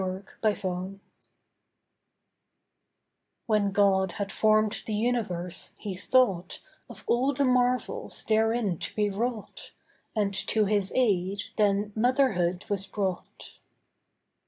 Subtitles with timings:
[0.03, 0.99] LORD, SPEAK AGAIN
[3.45, 9.11] When God had formed the Universe, He thought Of all the marvels therein to be
[9.11, 9.73] wrought
[10.15, 13.59] And to His aid then Motherhood was brought.